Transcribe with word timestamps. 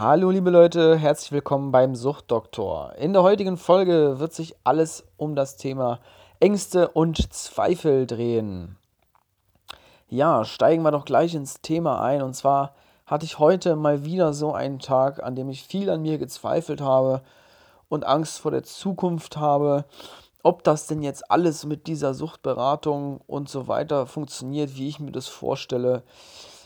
Hallo 0.00 0.30
liebe 0.30 0.50
Leute, 0.50 0.96
herzlich 0.96 1.32
willkommen 1.32 1.72
beim 1.72 1.96
Suchtdoktor. 1.96 2.92
In 2.98 3.12
der 3.12 3.24
heutigen 3.24 3.56
Folge 3.56 4.20
wird 4.20 4.32
sich 4.32 4.54
alles 4.62 5.02
um 5.16 5.34
das 5.34 5.56
Thema 5.56 5.98
Ängste 6.38 6.86
und 6.86 7.32
Zweifel 7.32 8.06
drehen. 8.06 8.76
Ja, 10.08 10.44
steigen 10.44 10.84
wir 10.84 10.92
doch 10.92 11.04
gleich 11.04 11.34
ins 11.34 11.62
Thema 11.62 12.00
ein. 12.00 12.22
Und 12.22 12.34
zwar 12.34 12.76
hatte 13.06 13.24
ich 13.24 13.40
heute 13.40 13.74
mal 13.74 14.04
wieder 14.04 14.32
so 14.34 14.52
einen 14.52 14.78
Tag, 14.78 15.20
an 15.20 15.34
dem 15.34 15.48
ich 15.48 15.64
viel 15.64 15.90
an 15.90 16.02
mir 16.02 16.18
gezweifelt 16.18 16.80
habe 16.80 17.22
und 17.88 18.06
Angst 18.06 18.38
vor 18.38 18.52
der 18.52 18.62
Zukunft 18.62 19.36
habe, 19.36 19.84
ob 20.44 20.62
das 20.62 20.86
denn 20.86 21.02
jetzt 21.02 21.28
alles 21.28 21.66
mit 21.66 21.88
dieser 21.88 22.14
Suchtberatung 22.14 23.20
und 23.26 23.48
so 23.48 23.66
weiter 23.66 24.06
funktioniert, 24.06 24.76
wie 24.76 24.86
ich 24.86 25.00
mir 25.00 25.10
das 25.10 25.26
vorstelle 25.26 26.04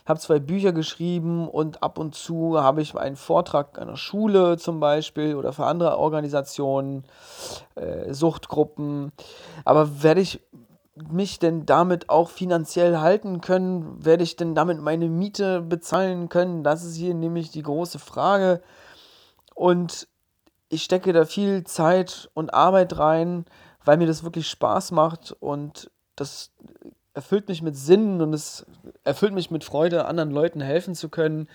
habe 0.04 0.18
zwei 0.18 0.38
Bücher 0.38 0.72
geschrieben 0.72 1.48
und 1.48 1.82
ab 1.82 1.98
und 1.98 2.14
zu 2.14 2.60
habe 2.60 2.82
ich 2.82 2.94
einen 2.96 3.16
Vortrag 3.16 3.74
der 3.74 3.96
Schule 3.96 4.56
zum 4.58 4.80
Beispiel 4.80 5.36
oder 5.36 5.52
für 5.52 5.66
andere 5.66 5.98
Organisationen, 5.98 7.04
äh, 7.76 8.12
Suchtgruppen. 8.12 9.12
Aber 9.64 10.02
werde 10.02 10.20
ich 10.20 10.40
mich 10.94 11.38
denn 11.38 11.66
damit 11.66 12.10
auch 12.10 12.28
finanziell 12.28 12.98
halten 12.98 13.40
können? 13.40 14.04
Werde 14.04 14.24
ich 14.24 14.36
denn 14.36 14.54
damit 14.54 14.80
meine 14.80 15.08
Miete 15.08 15.62
bezahlen 15.62 16.28
können? 16.28 16.64
Das 16.64 16.84
ist 16.84 16.96
hier 16.96 17.14
nämlich 17.14 17.50
die 17.50 17.62
große 17.62 17.98
Frage. 17.98 18.60
Und 19.54 20.08
ich 20.68 20.82
stecke 20.82 21.12
da 21.12 21.24
viel 21.24 21.64
Zeit 21.64 22.30
und 22.34 22.54
Arbeit 22.54 22.98
rein, 22.98 23.44
weil 23.84 23.96
mir 23.96 24.06
das 24.06 24.24
wirklich 24.24 24.48
Spaß 24.48 24.92
macht 24.92 25.36
und 25.40 25.90
das 26.16 26.50
erfüllt 27.14 27.48
mich 27.48 27.62
mit 27.62 27.76
Sinn 27.76 28.20
und 28.20 28.32
es 28.32 28.66
erfüllt 29.04 29.34
mich 29.34 29.50
mit 29.50 29.64
Freude, 29.64 30.06
anderen 30.06 30.30
Leuten 30.30 30.60
helfen 30.60 30.94
zu 30.94 31.08
können. 31.08 31.48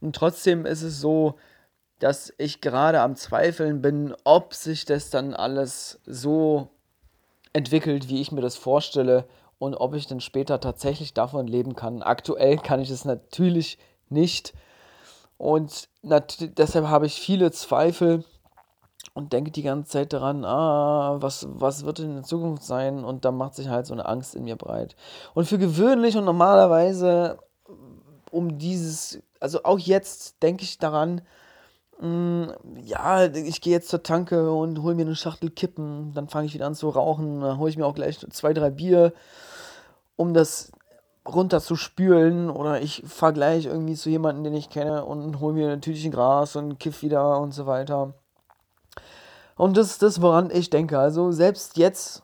Und 0.00 0.16
trotzdem 0.16 0.66
ist 0.66 0.82
es 0.82 1.00
so, 1.00 1.36
dass 1.98 2.32
ich 2.38 2.60
gerade 2.60 3.00
am 3.00 3.16
Zweifeln 3.16 3.80
bin, 3.80 4.14
ob 4.24 4.54
sich 4.54 4.84
das 4.84 5.10
dann 5.10 5.34
alles 5.34 6.00
so 6.04 6.68
entwickelt, 7.52 8.08
wie 8.08 8.20
ich 8.20 8.32
mir 8.32 8.42
das 8.42 8.56
vorstelle 8.56 9.26
und 9.58 9.74
ob 9.74 9.94
ich 9.94 10.06
dann 10.06 10.20
später 10.20 10.60
tatsächlich 10.60 11.14
davon 11.14 11.46
leben 11.46 11.74
kann. 11.74 12.02
Aktuell 12.02 12.58
kann 12.58 12.80
ich 12.80 12.90
es 12.90 13.06
natürlich 13.06 13.78
nicht 14.10 14.52
und 15.38 15.88
deshalb 16.02 16.86
habe 16.86 17.06
ich 17.06 17.14
viele 17.14 17.50
Zweifel 17.50 18.24
und 19.16 19.32
denke 19.32 19.50
die 19.50 19.62
ganze 19.62 19.92
Zeit 19.92 20.12
daran, 20.12 20.44
ah, 20.44 21.16
was, 21.20 21.46
was 21.48 21.86
wird 21.86 22.00
in 22.00 22.16
der 22.16 22.22
Zukunft 22.22 22.62
sein? 22.62 23.02
Und 23.02 23.24
da 23.24 23.32
macht 23.32 23.54
sich 23.54 23.70
halt 23.70 23.86
so 23.86 23.94
eine 23.94 24.04
Angst 24.04 24.34
in 24.34 24.44
mir 24.44 24.56
breit. 24.56 24.94
Und 25.32 25.46
für 25.46 25.56
gewöhnlich 25.56 26.18
und 26.18 26.26
normalerweise 26.26 27.38
um 28.30 28.58
dieses, 28.58 29.22
also 29.40 29.62
auch 29.64 29.78
jetzt 29.78 30.42
denke 30.42 30.64
ich 30.64 30.76
daran, 30.76 31.22
mh, 31.98 32.08
mm, 32.08 32.76
ja, 32.82 33.24
ich 33.24 33.62
gehe 33.62 33.72
jetzt 33.72 33.88
zur 33.88 34.02
Tanke 34.02 34.52
und 34.52 34.82
hole 34.82 34.94
mir 34.94 35.06
eine 35.06 35.16
Schachtel 35.16 35.48
Kippen, 35.48 36.12
dann 36.12 36.28
fange 36.28 36.46
ich 36.46 36.52
wieder 36.52 36.66
an 36.66 36.74
zu 36.74 36.90
rauchen, 36.90 37.40
dann 37.40 37.56
hole 37.58 37.70
ich 37.70 37.78
mir 37.78 37.86
auch 37.86 37.94
gleich 37.94 38.18
zwei, 38.18 38.52
drei 38.52 38.68
Bier, 38.68 39.14
um 40.16 40.34
das 40.34 40.72
runter 41.26 41.62
zu 41.62 41.74
spülen 41.74 42.50
oder 42.50 42.82
ich 42.82 43.02
fahre 43.06 43.32
gleich 43.32 43.64
irgendwie 43.64 43.94
zu 43.94 44.10
jemandem, 44.10 44.44
den 44.44 44.54
ich 44.54 44.68
kenne 44.68 45.06
und 45.06 45.40
hole 45.40 45.54
mir 45.54 45.70
ein 45.70 45.80
Tütchen 45.80 46.12
Gras 46.12 46.54
und 46.54 46.78
kiff 46.78 47.00
wieder 47.00 47.40
und 47.40 47.54
so 47.54 47.66
weiter. 47.66 48.12
Und 49.56 49.76
das 49.76 49.90
ist 49.90 50.02
das, 50.02 50.20
woran 50.22 50.50
ich 50.50 50.70
denke. 50.70 50.98
Also 50.98 51.32
selbst 51.32 51.76
jetzt, 51.76 52.22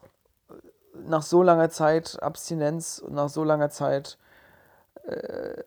nach 1.04 1.22
so 1.22 1.42
langer 1.42 1.70
Zeit 1.70 2.22
Abstinenz 2.22 2.98
und 2.98 3.14
nach 3.14 3.28
so 3.28 3.42
langer 3.42 3.70
Zeit 3.70 4.18
äh, 5.04 5.62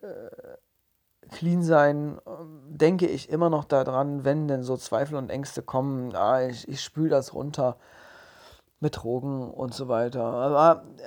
clean 1.30 1.62
sein, 1.62 2.18
denke 2.68 3.06
ich 3.06 3.28
immer 3.28 3.50
noch 3.50 3.64
daran, 3.64 4.24
wenn 4.24 4.48
denn 4.48 4.62
so 4.62 4.76
Zweifel 4.76 5.16
und 5.16 5.28
Ängste 5.28 5.62
kommen, 5.62 6.14
ah, 6.14 6.46
ich, 6.46 6.68
ich 6.68 6.82
spüle 6.82 7.10
das 7.10 7.34
runter 7.34 7.76
mit 8.78 8.96
Drogen 8.96 9.50
und 9.50 9.74
so 9.74 9.88
weiter. 9.88 10.22
Aber 10.22 10.84
äh, 10.98 11.02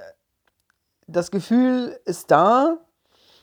das 1.07 1.31
Gefühl 1.31 1.99
ist 2.05 2.31
da, 2.31 2.77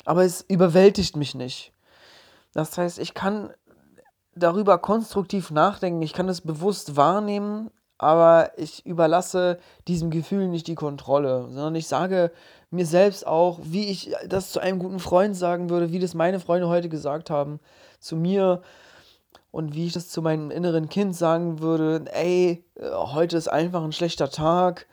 aber 0.05 0.25
es 0.25 0.43
überwältigt 0.43 1.17
mich 1.17 1.35
nicht. 1.35 1.73
Das 2.53 2.77
heißt, 2.77 2.99
ich 2.99 3.15
kann 3.15 3.53
darüber 4.37 4.79
konstruktiv 4.79 5.51
nachdenken, 5.51 6.03
ich 6.03 6.13
kann 6.13 6.29
es 6.29 6.43
bewusst 6.43 6.97
wahrnehmen, 6.97 7.71
aber 7.99 8.51
ich 8.57 8.85
überlasse 8.85 9.59
diesem 9.89 10.11
Gefühl 10.11 10.49
nicht 10.49 10.67
die 10.67 10.75
Kontrolle, 10.75 11.47
sondern 11.49 11.75
ich 11.75 11.89
sage 11.89 12.31
mir 12.71 12.85
selbst 12.85 13.27
auch, 13.27 13.59
wie 13.63 13.89
ich 13.89 14.15
das 14.29 14.53
zu 14.53 14.61
einem 14.61 14.79
guten 14.79 14.99
Freund 14.99 15.35
sagen 15.35 15.71
würde, 15.71 15.93
wie 15.93 15.99
das 15.99 16.15
meine 16.15 16.39
Freunde 16.39 16.69
heute 16.69 16.91
gesagt 16.91 17.31
haben 17.31 17.59
zu 17.99 18.17
mir 18.17 18.61
und 19.51 19.75
wie 19.75 19.87
ich 19.87 19.95
das 19.95 20.11
zu 20.11 20.21
meinem 20.21 20.51
inneren 20.51 20.91
Kind 20.91 21.17
sagen 21.17 21.61
würde, 21.61 22.05
ey, 22.13 22.65
heute 22.79 23.39
ist 23.39 23.49
einfach 23.49 23.83
ein 23.83 23.93
schlechter 23.93 24.29
Tag, 24.29 24.87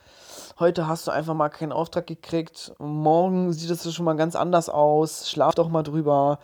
heute 0.58 0.88
hast 0.88 1.06
du 1.06 1.12
einfach 1.12 1.34
mal 1.34 1.50
keinen 1.50 1.74
Auftrag 1.74 2.08
gekriegt, 2.08 2.74
morgen 2.80 3.52
sieht 3.52 3.70
es 3.70 3.94
schon 3.94 4.06
mal 4.06 4.16
ganz 4.16 4.38
anders 4.38 4.70
aus, 4.70 5.30
schlaf 5.30 5.56
doch 5.56 5.68
mal 5.68 5.84
drüber 5.84 6.40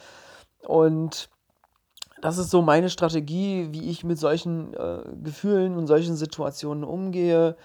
und 0.68 1.30
das 2.22 2.38
ist 2.38 2.52
so 2.52 2.62
meine 2.62 2.90
Strategie, 2.90 3.70
wie 3.72 3.90
ich 3.90 4.04
mit 4.04 4.20
solchen 4.20 4.74
äh, 4.74 5.00
Gefühlen 5.24 5.78
und 5.78 5.88
solchen 5.88 6.16
Situationen 6.16 6.84
umgehe. 6.84 7.56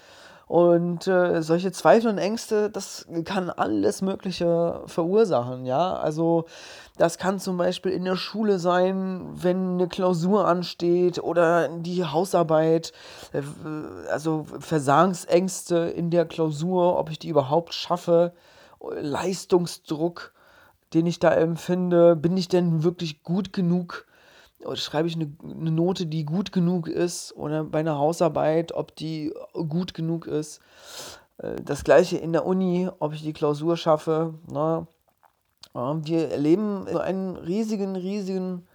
Und 0.47 1.07
äh, 1.07 1.41
solche 1.41 1.71
Zweifel 1.71 2.11
und 2.11 2.19
Ängste, 2.19 2.69
das 2.69 3.07
kann 3.23 3.49
alles 3.49 4.03
Mögliche 4.03 4.83
verursachen, 4.85 5.65
ja. 5.65 5.95
Also 5.95 6.45
das 6.97 7.17
kann 7.17 7.39
zum 7.39 7.57
Beispiel 7.57 7.91
in 7.91 8.05
der 8.05 8.15
Schule 8.15 8.59
sein, 8.59 9.27
wenn 9.33 9.73
eine 9.73 9.87
Klausur 9.87 10.47
ansteht 10.47 11.17
oder 11.17 11.67
die 11.69 12.05
Hausarbeit, 12.05 12.93
äh, 13.33 13.41
also 14.11 14.45
Versagensängste 14.59 15.77
in 15.77 16.11
der 16.11 16.25
Klausur, 16.25 16.99
ob 16.99 17.09
ich 17.09 17.17
die 17.17 17.29
überhaupt 17.29 17.73
schaffe, 17.73 18.33
Leistungsdruck, 18.79 20.31
den 20.93 21.07
ich 21.07 21.17
da 21.17 21.31
empfinde, 21.31 22.15
bin 22.15 22.37
ich 22.37 22.49
denn 22.49 22.83
wirklich 22.83 23.23
gut 23.23 23.51
genug? 23.51 24.05
Oder 24.65 24.77
schreibe 24.77 25.07
ich 25.07 25.15
eine, 25.15 25.31
eine, 25.43 25.71
Note, 25.71 26.05
die 26.05 26.25
gut 26.25 26.51
genug 26.51 26.87
ist 26.87 27.35
oder 27.35 27.63
bei 27.63 27.79
einer 27.79 27.97
Hausarbeit, 27.97 28.71
ob 28.71 28.95
die 28.95 29.33
gut 29.53 29.93
genug 29.93 30.27
ist. 30.27 30.59
Äh, 31.37 31.55
das 31.63 31.83
gleiche 31.83 32.17
in 32.17 32.33
der 32.33 32.45
Uni, 32.45 32.89
ob 32.99 33.13
ich 33.13 33.21
die 33.21 33.33
Klausur 33.33 33.77
schaffe. 33.77 34.35
Ne? 34.51 34.87
wir 35.73 36.31
erleben 36.31 36.87
so 36.89 36.99
einen 36.99 37.35
riesigen, 37.35 37.97
riesigen 37.97 38.65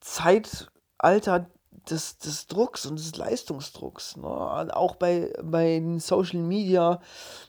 Zeitalter 0.00 1.46
des, 1.90 2.18
des 2.18 2.46
Drucks 2.46 2.86
und 2.86 2.98
des 2.98 3.16
Leistungsdrucks. 3.16 4.16
Ne? 4.16 4.26
Auch 4.26 4.96
bei, 4.96 5.32
bei 5.42 5.82
Social 5.98 6.40
Media 6.40 7.00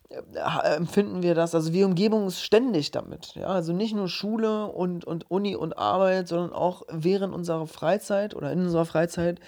äh, 0.09 0.75
empfinden 0.75 1.23
wir 1.23 1.35
das. 1.35 1.55
Also 1.55 1.73
wir 1.73 1.85
umgeben 1.85 2.15
uns 2.15 2.41
ständig 2.41 2.91
damit. 2.91 3.35
Ja? 3.35 3.47
Also 3.47 3.73
nicht 3.73 3.95
nur 3.95 4.07
Schule 4.07 4.67
und, 4.67 5.05
und 5.05 5.29
Uni 5.29 5.55
und 5.55 5.77
Arbeit, 5.77 6.27
sondern 6.27 6.53
auch 6.53 6.83
während 6.89 7.33
unserer 7.33 7.67
Freizeit 7.67 8.35
oder 8.35 8.51
in 8.51 8.61
unserer 8.61 8.85
Freizeit 8.85 9.39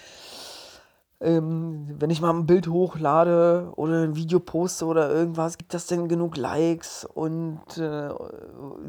ähm, 1.20 1.86
wenn 1.98 2.10
ich 2.10 2.20
mal 2.20 2.30
ein 2.30 2.46
Bild 2.46 2.68
hochlade 2.68 3.72
oder 3.76 4.02
ein 4.02 4.16
Video 4.16 4.38
poste 4.38 4.84
oder 4.84 5.10
irgendwas, 5.10 5.56
gibt 5.56 5.72
das 5.72 5.86
denn 5.86 6.08
genug 6.08 6.36
Likes 6.36 7.06
und 7.06 7.60
äh, 7.78 8.10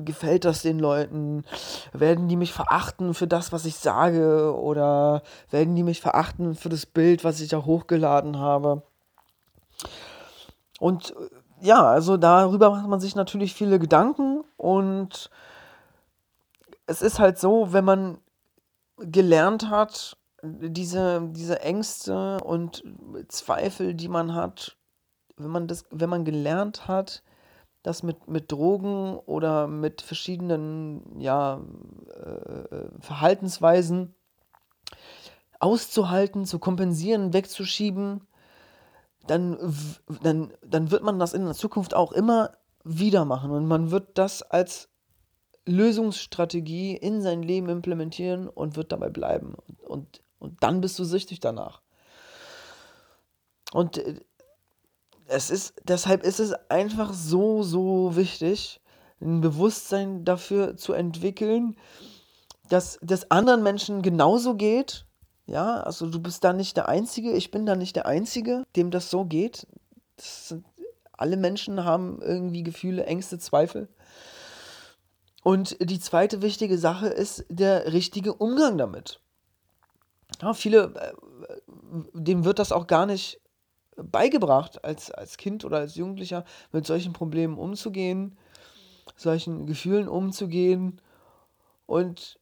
gefällt 0.03 0.43
das 0.43 0.61
den 0.61 0.79
Leuten? 0.79 1.45
Werden 1.93 2.27
die 2.27 2.35
mich 2.35 2.51
verachten 2.51 3.13
für 3.13 3.27
das, 3.27 3.53
was 3.53 3.65
ich 3.65 3.77
sage 3.77 4.53
oder 4.53 5.23
werden 5.49 5.75
die 5.75 5.83
mich 5.83 6.01
verachten 6.01 6.55
für 6.55 6.69
das 6.69 6.85
Bild, 6.85 7.23
was 7.23 7.39
ich 7.39 7.49
da 7.49 7.63
hochgeladen 7.63 8.39
habe? 8.39 8.83
Und 10.79 11.15
ja, 11.61 11.87
also 11.87 12.17
darüber 12.17 12.69
macht 12.71 12.87
man 12.87 12.99
sich 12.99 13.15
natürlich 13.15 13.53
viele 13.53 13.79
Gedanken 13.79 14.43
und 14.57 15.29
es 16.87 17.01
ist 17.01 17.19
halt 17.19 17.39
so, 17.39 17.73
wenn 17.73 17.85
man 17.85 18.17
gelernt 18.97 19.69
hat, 19.69 20.17
diese, 20.47 21.29
diese 21.31 21.61
Ängste 21.61 22.39
und 22.43 22.83
Zweifel, 23.27 23.93
die 23.93 24.07
man 24.07 24.33
hat, 24.33 24.77
wenn 25.37 25.51
man 25.51 25.67
das, 25.67 25.85
wenn 25.91 26.09
man 26.09 26.25
gelernt 26.25 26.87
hat, 26.87 27.23
das 27.83 28.03
mit, 28.03 28.27
mit 28.27 28.51
Drogen 28.51 29.17
oder 29.17 29.67
mit 29.67 30.01
verschiedenen 30.01 31.19
ja, 31.19 31.61
äh, 32.13 32.89
Verhaltensweisen 32.99 34.15
auszuhalten, 35.59 36.45
zu 36.45 36.59
kompensieren, 36.59 37.33
wegzuschieben, 37.33 38.27
dann, 39.25 39.57
dann, 40.21 40.53
dann 40.65 40.91
wird 40.91 41.03
man 41.03 41.19
das 41.19 41.33
in 41.33 41.45
der 41.45 41.53
Zukunft 41.53 41.93
auch 41.93 42.11
immer 42.11 42.51
wieder 42.83 43.25
machen 43.25 43.51
und 43.51 43.67
man 43.67 43.91
wird 43.91 44.17
das 44.17 44.41
als 44.41 44.89
Lösungsstrategie 45.65 46.95
in 46.95 47.21
sein 47.21 47.43
Leben 47.43 47.69
implementieren 47.69 48.47
und 48.47 48.75
wird 48.75 48.91
dabei 48.91 49.09
bleiben. 49.09 49.55
Und 49.83 50.21
und 50.39 50.61
dann 50.63 50.81
bist 50.81 50.97
du 50.99 51.03
süchtig 51.03 51.39
danach. 51.39 51.81
Und 53.73 53.97
äh, 53.97 54.19
es 55.27 55.49
ist, 55.49 55.73
deshalb 55.83 56.23
ist 56.23 56.39
es 56.39 56.53
einfach 56.69 57.13
so, 57.13 57.63
so 57.63 58.15
wichtig, 58.15 58.79
ein 59.19 59.41
Bewusstsein 59.41 60.23
dafür 60.23 60.77
zu 60.77 60.93
entwickeln, 60.93 61.75
dass 62.69 62.99
das 63.01 63.31
anderen 63.31 63.63
Menschen 63.63 64.01
genauso 64.01 64.55
geht. 64.55 65.05
Ja, 65.45 65.81
also 65.81 66.09
du 66.09 66.19
bist 66.19 66.43
da 66.43 66.53
nicht 66.53 66.75
der 66.75 66.89
Einzige, 66.89 67.31
ich 67.31 67.51
bin 67.51 67.65
da 67.65 67.75
nicht 67.75 67.95
der 67.95 68.05
Einzige, 68.05 68.65
dem 68.75 68.91
das 68.91 69.09
so 69.09 69.25
geht. 69.25 69.65
Das 70.17 70.49
sind, 70.49 70.65
alle 71.13 71.37
Menschen 71.37 71.83
haben 71.83 72.21
irgendwie 72.21 72.63
Gefühle, 72.63 73.05
Ängste, 73.05 73.39
Zweifel. 73.39 73.87
Und 75.43 75.77
die 75.79 75.99
zweite 75.99 76.41
wichtige 76.41 76.77
Sache 76.77 77.07
ist 77.07 77.45
der 77.49 77.93
richtige 77.93 78.33
Umgang 78.33 78.77
damit. 78.77 79.21
Ja, 80.41 80.53
viele, 80.53 80.93
äh, 80.95 81.13
dem 82.13 82.45
wird 82.45 82.59
das 82.59 82.71
auch 82.71 82.87
gar 82.87 83.05
nicht 83.05 83.39
beigebracht, 83.95 84.83
als, 84.83 85.11
als 85.11 85.37
Kind 85.37 85.65
oder 85.65 85.77
als 85.77 85.95
Jugendlicher 85.95 86.45
mit 86.71 86.85
solchen 86.85 87.13
Problemen 87.13 87.57
umzugehen, 87.57 88.37
solchen 89.15 89.65
Gefühlen 89.65 90.07
umzugehen. 90.07 91.01
Und 91.85 92.39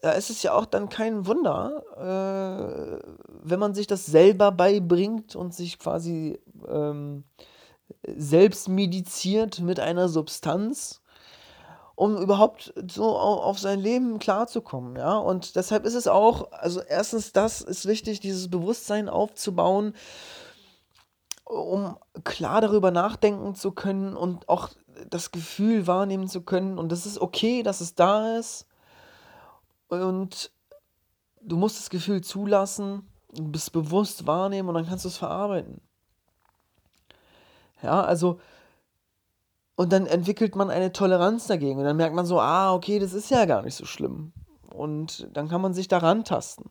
da 0.00 0.12
ist 0.12 0.30
es 0.30 0.42
ja 0.42 0.52
auch 0.54 0.66
dann 0.66 0.88
kein 0.88 1.26
Wunder, 1.26 1.82
äh, 1.96 3.08
wenn 3.42 3.58
man 3.58 3.74
sich 3.74 3.86
das 3.86 4.06
selber 4.06 4.52
beibringt 4.52 5.36
und 5.36 5.54
sich 5.54 5.78
quasi 5.78 6.38
ähm, 6.68 7.24
selbst 8.06 8.68
mediziert 8.68 9.60
mit 9.60 9.80
einer 9.80 10.08
Substanz, 10.08 11.01
um 11.94 12.16
überhaupt 12.16 12.72
so 12.90 13.16
auf 13.16 13.58
sein 13.58 13.80
Leben 13.80 14.18
klarzukommen, 14.18 14.96
ja. 14.96 15.16
Und 15.16 15.56
deshalb 15.56 15.84
ist 15.84 15.94
es 15.94 16.08
auch, 16.08 16.50
also 16.52 16.80
erstens, 16.80 17.32
das 17.32 17.60
ist 17.60 17.86
wichtig, 17.86 18.20
dieses 18.20 18.50
Bewusstsein 18.50 19.08
aufzubauen, 19.08 19.94
um 21.44 21.96
klar 22.24 22.60
darüber 22.60 22.90
nachdenken 22.90 23.54
zu 23.54 23.72
können 23.72 24.16
und 24.16 24.48
auch 24.48 24.70
das 25.10 25.30
Gefühl 25.30 25.86
wahrnehmen 25.86 26.28
zu 26.28 26.42
können. 26.42 26.78
Und 26.78 26.90
das 26.90 27.06
ist 27.06 27.20
okay, 27.20 27.62
dass 27.62 27.80
es 27.80 27.94
da 27.94 28.36
ist. 28.38 28.66
Und 29.88 30.50
du 31.42 31.56
musst 31.56 31.78
das 31.78 31.90
Gefühl 31.90 32.22
zulassen, 32.22 33.08
bist 33.32 33.72
bewusst 33.72 34.26
wahrnehmen 34.26 34.68
und 34.68 34.74
dann 34.74 34.86
kannst 34.86 35.04
du 35.04 35.08
es 35.08 35.16
verarbeiten. 35.16 35.80
Ja, 37.82 38.02
also, 38.02 38.40
und 39.76 39.92
dann 39.92 40.06
entwickelt 40.06 40.54
man 40.54 40.70
eine 40.70 40.92
Toleranz 40.92 41.46
dagegen 41.46 41.78
und 41.78 41.84
dann 41.84 41.96
merkt 41.96 42.14
man 42.14 42.26
so, 42.26 42.40
ah, 42.40 42.74
okay, 42.74 42.98
das 42.98 43.14
ist 43.14 43.30
ja 43.30 43.44
gar 43.44 43.62
nicht 43.62 43.74
so 43.74 43.84
schlimm. 43.84 44.32
Und 44.72 45.28
dann 45.34 45.48
kann 45.48 45.60
man 45.60 45.74
sich 45.74 45.88
daran 45.88 46.24
tasten. 46.24 46.70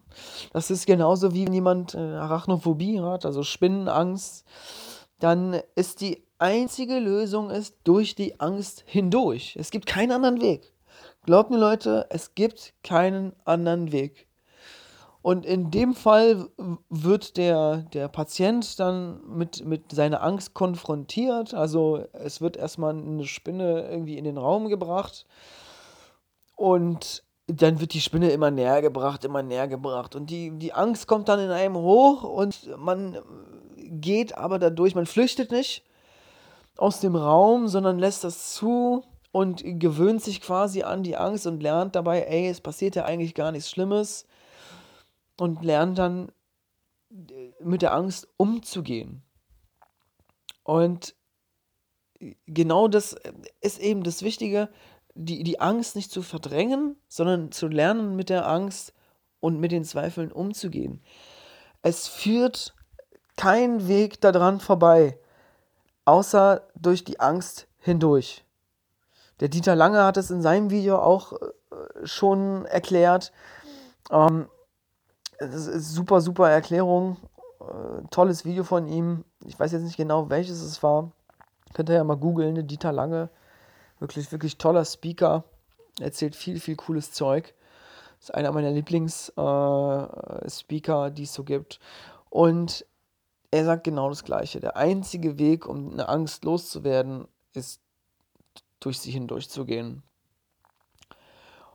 Das 0.54 0.72
ist 0.72 0.88
genauso 0.88 1.34
wie 1.34 1.46
wenn 1.46 1.54
jemand 1.54 1.94
äh, 1.94 2.00
Arachnophobie 2.00 3.00
hat, 3.00 3.26
also 3.26 3.44
Spinnenangst, 3.44 4.44
dann 5.20 5.62
ist 5.76 6.02
die 6.02 6.24
einzige 6.40 6.98
Lösung 6.98 7.52
ist 7.52 7.76
durch 7.84 8.16
die 8.16 8.40
Angst 8.40 8.84
hindurch. 8.88 9.56
Es 9.60 9.70
gibt 9.70 9.86
keinen 9.86 10.12
anderen 10.12 10.42
Weg. 10.42 10.74
Glaubt 11.24 11.52
mir 11.52 11.60
Leute, 11.60 12.08
es 12.10 12.34
gibt 12.34 12.74
keinen 12.84 13.34
anderen 13.46 13.92
Weg. 13.92 14.28
Und 15.22 15.46
in 15.46 15.70
dem 15.70 15.94
Fall 15.94 16.48
wird 16.90 17.38
der, 17.38 17.84
der 17.94 18.08
Patient 18.08 18.80
dann 18.80 19.22
mit, 19.28 19.64
mit 19.66 19.92
seiner 19.92 20.24
Angst 20.24 20.56
konfrontiert. 20.56 21.54
Also 21.54 22.06
es 22.14 22.42
wird 22.42 22.58
erstmal 22.58 22.96
eine 22.96 23.26
Spinne 23.26 23.88
irgendwie 23.88 24.18
in 24.18 24.24
den 24.24 24.38
Raum 24.38 24.68
gebracht. 24.68 25.28
Und 26.56 27.24
dann 27.46 27.80
wird 27.80 27.94
die 27.94 28.02
Spinne 28.02 28.32
immer 28.32 28.50
näher 28.50 28.82
gebracht, 28.82 29.24
immer 29.24 29.44
näher 29.44 29.68
gebracht. 29.68 30.16
Und 30.16 30.32
die, 30.32 30.58
die 30.58 30.74
Angst 30.74 31.08
kommt 31.08 31.30
dann 31.30 31.40
in 31.40 31.52
einem 31.52 31.76
hoch 31.76 32.24
und 32.24 32.76
man 32.78 33.18
geht 33.76 34.38
aber 34.38 34.58
dadurch, 34.58 34.96
man 34.96 35.06
flüchtet 35.06 35.52
nicht 35.52 35.84
aus 36.78 37.00
dem 37.00 37.16
Raum, 37.16 37.68
sondern 37.68 38.00
lässt 38.00 38.24
das 38.24 38.54
zu 38.54 39.04
und 39.32 39.62
gewöhnt 39.64 40.24
sich 40.24 40.42
quasi 40.42 40.82
an 40.82 41.04
die 41.04 41.18
Angst 41.18 41.46
und 41.46 41.62
lernt 41.62 41.96
dabei, 41.96 42.22
ey, 42.22 42.48
es 42.48 42.62
passiert 42.62 42.96
ja 42.96 43.06
eigentlich 43.06 43.36
gar 43.36 43.52
nichts 43.52 43.70
Schlimmes 43.70 44.26
und 45.42 45.64
lernt 45.64 45.98
dann 45.98 46.32
äh, 47.10 47.52
mit 47.64 47.82
der 47.82 47.96
Angst 47.96 48.28
umzugehen. 48.38 49.24
Und 50.62 51.16
genau 52.46 52.88
das 52.88 53.16
ist 53.60 53.80
eben 53.80 54.04
das 54.04 54.22
Wichtige, 54.22 54.70
die, 55.16 55.42
die 55.42 55.60
Angst 55.60 55.96
nicht 55.96 56.12
zu 56.12 56.22
verdrängen, 56.22 56.96
sondern 57.08 57.52
zu 57.52 57.68
lernen, 57.68 58.16
mit 58.16 58.30
der 58.30 58.48
Angst 58.48 58.94
und 59.40 59.60
mit 59.60 59.72
den 59.72 59.84
Zweifeln 59.84 60.32
umzugehen. 60.32 61.02
Es 61.82 62.08
führt 62.08 62.76
kein 63.36 63.88
Weg 63.88 64.22
daran 64.22 64.60
vorbei, 64.60 65.18
außer 66.06 66.68
durch 66.76 67.04
die 67.04 67.20
Angst 67.20 67.68
hindurch. 67.80 68.46
Der 69.40 69.50
Dieter 69.50 69.76
Lange 69.76 70.04
hat 70.04 70.18
es 70.18 70.30
in 70.30 70.44
seinem 70.44 70.70
Video 70.70 71.00
auch 71.00 71.34
äh, 71.34 72.06
schon 72.06 72.66
erklärt. 72.66 73.32
Ähm, 74.12 74.48
das 75.48 75.68
ist 75.68 75.94
super, 75.94 76.22
super 76.22 76.50
Erklärung. 76.50 77.18
Äh, 77.60 78.08
tolles 78.10 78.46
Video 78.46 78.64
von 78.64 78.88
ihm. 78.88 79.26
Ich 79.46 79.60
weiß 79.60 79.72
jetzt 79.72 79.84
nicht 79.84 79.98
genau, 79.98 80.30
welches 80.30 80.62
es 80.62 80.82
war. 80.84 81.12
Könnt 81.74 81.90
ihr 81.90 81.96
ja 81.96 82.04
mal 82.04 82.18
googeln, 82.18 82.68
Dieter 82.68 82.92
Lange. 82.92 83.30
Wirklich, 84.00 84.32
wirklich 84.32 84.58
toller 84.58 84.86
Speaker. 84.86 85.44
Erzählt 86.00 86.36
viel, 86.36 86.60
viel 86.60 86.76
cooles 86.76 87.12
Zeug. 87.12 87.54
Ist 88.20 88.34
einer 88.34 88.52
meiner 88.52 88.72
Lieblings-Speaker, 88.72 91.08
äh, 91.08 91.12
die 91.12 91.24
es 91.24 91.34
so 91.34 91.44
gibt. 91.44 91.80
Und 92.30 92.86
er 93.50 93.66
sagt 93.66 93.84
genau 93.84 94.10
das 94.10 94.24
Gleiche. 94.24 94.60
Der 94.60 94.78
einzige 94.78 95.40
Weg, 95.40 95.68
um 95.68 95.92
eine 95.92 96.08
Angst 96.08 96.46
loszuwerden, 96.46 97.28
ist 97.54 97.82
durch 98.80 99.00
sie 99.00 99.12
hindurchzugehen. 99.12 100.04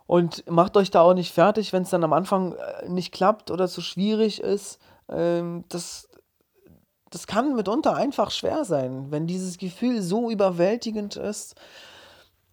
Und 0.07 0.49
macht 0.49 0.77
euch 0.77 0.91
da 0.91 1.01
auch 1.01 1.15
nicht 1.15 1.33
fertig, 1.33 1.73
wenn 1.73 1.83
es 1.83 1.91
dann 1.91 2.05
am 2.05 2.13
Anfang 2.13 2.55
äh, 2.55 2.89
nicht 2.89 3.13
klappt 3.13 3.51
oder 3.51 3.69
zu 3.69 3.81
schwierig 3.81 4.41
ist. 4.41 4.79
Ähm, 5.09 5.65
das, 5.69 6.09
das 7.11 7.27
kann 7.27 7.57
mitunter 7.57 7.97
einfach 7.97 8.31
schwer 8.31 8.65
sein. 8.65 9.11
Wenn 9.11 9.27
dieses 9.27 9.59
Gefühl 9.59 10.03
so 10.03 10.31
überwältigend 10.31 11.17
ist, 11.17 11.57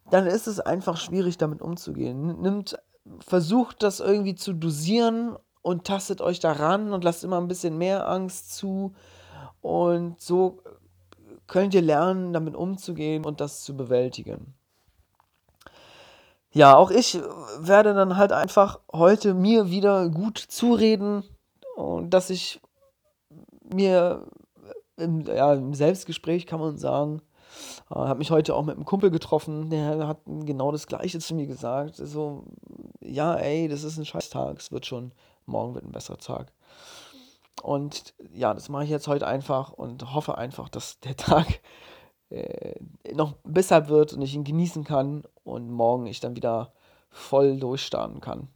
dann 0.09 0.25
ist 0.25 0.47
es 0.47 0.59
einfach 0.59 0.97
schwierig, 0.97 1.37
damit 1.37 1.61
umzugehen. 1.61 2.41
Nimmt, 2.41 2.77
versucht 3.19 3.83
das 3.83 3.99
irgendwie 3.99 4.35
zu 4.35 4.53
dosieren 4.53 5.35
und 5.61 5.85
tastet 5.85 6.21
euch 6.21 6.39
daran 6.39 6.91
und 6.91 7.03
lasst 7.03 7.23
immer 7.23 7.39
ein 7.39 7.47
bisschen 7.47 7.77
mehr 7.77 8.09
Angst 8.09 8.55
zu. 8.55 8.93
Und 9.61 10.19
so 10.19 10.59
könnt 11.47 11.73
ihr 11.73 11.81
lernen, 11.81 12.33
damit 12.33 12.55
umzugehen 12.55 13.25
und 13.25 13.41
das 13.41 13.63
zu 13.63 13.77
bewältigen. 13.77 14.55
Ja, 16.53 16.75
auch 16.77 16.91
ich 16.91 17.19
werde 17.57 17.95
dann 17.95 18.15
halt 18.15 18.31
einfach 18.31 18.79
heute 18.91 19.33
mir 19.33 19.71
wieder 19.71 20.09
gut 20.09 20.37
zureden 20.37 21.23
und 21.75 22.11
dass 22.11 22.29
ich 22.29 22.61
mir 23.73 24.27
im, 24.97 25.21
ja, 25.21 25.53
im 25.53 25.73
Selbstgespräch 25.73 26.45
kann 26.45 26.59
man 26.59 26.77
sagen, 26.77 27.23
äh, 27.89 27.95
habe 27.95 28.19
mich 28.19 28.29
heute 28.29 28.55
auch 28.55 28.63
mit 28.63 28.75
einem 28.75 28.85
Kumpel 28.85 29.09
getroffen, 29.09 29.71
der 29.71 30.07
hat 30.07 30.19
genau 30.25 30.71
das 30.71 30.85
Gleiche 30.85 31.19
zu 31.19 31.33
mir 31.33 31.47
gesagt. 31.47 31.95
So, 31.95 32.43
ja, 33.01 33.33
ey, 33.33 33.67
das 33.67 33.83
ist 33.83 33.97
ein 33.97 34.05
Scheißtag, 34.05 34.59
es 34.59 34.71
wird 34.71 34.85
schon, 34.85 35.11
morgen 35.47 35.73
wird 35.73 35.85
ein 35.85 35.91
besserer 35.91 36.19
Tag. 36.19 36.53
Und 37.63 38.13
ja, 38.31 38.53
das 38.53 38.69
mache 38.69 38.83
ich 38.83 38.91
jetzt 38.91 39.07
heute 39.07 39.25
einfach 39.25 39.71
und 39.71 40.13
hoffe 40.13 40.37
einfach, 40.37 40.69
dass 40.69 40.99
der 40.99 41.17
Tag 41.17 41.61
äh, 42.29 42.75
noch 43.11 43.33
besser 43.43 43.87
wird 43.87 44.13
und 44.13 44.21
ich 44.21 44.35
ihn 44.35 44.43
genießen 44.43 44.83
kann 44.83 45.23
und 45.43 45.71
morgen 45.71 46.07
ich 46.07 46.19
dann 46.19 46.35
wieder 46.35 46.71
voll 47.09 47.57
durchstarten 47.57 48.21
kann. 48.21 48.47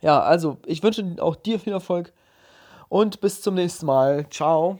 Ja, 0.00 0.20
also 0.20 0.58
ich 0.66 0.82
wünsche 0.82 1.16
auch 1.20 1.36
dir 1.36 1.60
viel 1.60 1.72
Erfolg 1.72 2.12
und 2.88 3.20
bis 3.20 3.42
zum 3.42 3.54
nächsten 3.54 3.86
Mal. 3.86 4.28
Ciao. 4.30 4.78